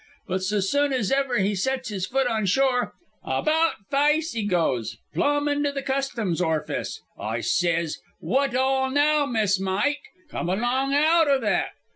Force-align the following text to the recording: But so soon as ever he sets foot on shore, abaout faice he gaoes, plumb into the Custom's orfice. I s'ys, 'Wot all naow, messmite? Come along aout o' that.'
But 0.27 0.41
so 0.41 0.61
soon 0.61 0.93
as 0.93 1.11
ever 1.11 1.37
he 1.37 1.53
sets 1.53 2.07
foot 2.07 2.25
on 2.25 2.47
shore, 2.47 2.95
abaout 3.23 3.73
faice 3.91 4.31
he 4.31 4.47
gaoes, 4.47 4.97
plumb 5.13 5.47
into 5.47 5.71
the 5.71 5.83
Custom's 5.83 6.41
orfice. 6.41 7.03
I 7.19 7.41
s'ys, 7.41 8.01
'Wot 8.19 8.55
all 8.55 8.89
naow, 8.89 9.27
messmite? 9.27 9.97
Come 10.31 10.49
along 10.49 10.95
aout 10.95 11.27
o' 11.27 11.39
that.' 11.41 11.73